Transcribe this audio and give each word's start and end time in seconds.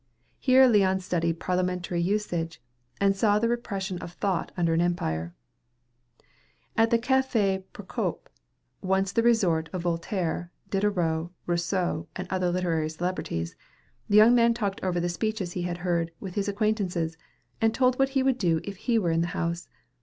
Here 0.39 0.65
Leon 0.65 0.99
studied 1.01 1.39
parliamentary 1.39 2.01
usage, 2.01 2.59
and 2.99 3.15
saw 3.15 3.37
the 3.37 3.47
repression 3.47 3.99
of 3.99 4.13
thought 4.13 4.51
under 4.57 4.73
an 4.73 4.81
empire. 4.81 5.35
At 6.75 6.89
the 6.89 6.97
Café 6.97 7.65
Procope, 7.71 8.27
once 8.81 9.11
the 9.11 9.21
resort 9.21 9.69
of 9.71 9.83
Voltaire, 9.83 10.51
Diderot, 10.71 11.29
Rousseau, 11.45 12.07
and 12.15 12.27
other 12.31 12.49
literary 12.49 12.89
celebrities, 12.89 13.55
the 14.09 14.17
young 14.17 14.33
man 14.33 14.55
talked 14.55 14.83
over 14.83 14.99
the 14.99 15.07
speeches 15.07 15.51
he 15.51 15.61
had 15.61 15.77
heard, 15.77 16.09
with 16.19 16.33
his 16.33 16.47
acquaintances, 16.47 17.15
and 17.61 17.71
told 17.71 17.99
what 17.99 18.09
he 18.17 18.23
would 18.23 18.39
do 18.39 18.59
if 18.63 18.77
he 18.77 18.97
were 18.97 19.11
in 19.11 19.21
the 19.21 19.27
House. 19.37 19.67